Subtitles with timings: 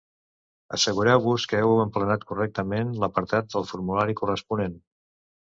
[0.77, 4.77] Assegureu-vos que heu emplenat correctament l'apartat del formulari corresponent.